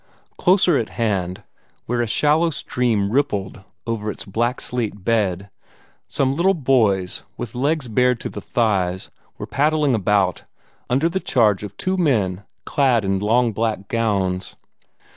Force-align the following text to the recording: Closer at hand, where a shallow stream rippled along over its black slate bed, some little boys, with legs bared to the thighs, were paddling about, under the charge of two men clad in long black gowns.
Closer 0.39 0.77
at 0.77 0.89
hand, 0.89 1.43
where 1.85 2.01
a 2.01 2.07
shallow 2.07 2.49
stream 2.49 3.11
rippled 3.11 3.57
along 3.57 3.65
over 3.85 4.09
its 4.09 4.25
black 4.25 4.59
slate 4.59 5.03
bed, 5.05 5.51
some 6.07 6.33
little 6.35 6.55
boys, 6.55 7.21
with 7.37 7.53
legs 7.53 7.87
bared 7.87 8.19
to 8.21 8.27
the 8.29 8.41
thighs, 8.41 9.11
were 9.37 9.45
paddling 9.45 9.93
about, 9.93 10.45
under 10.89 11.07
the 11.07 11.19
charge 11.19 11.61
of 11.63 11.77
two 11.77 11.97
men 11.97 12.43
clad 12.65 13.05
in 13.05 13.19
long 13.19 13.51
black 13.53 13.89
gowns. 13.89 14.55